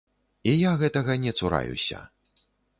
[0.51, 2.03] І я гэтага не цураюся.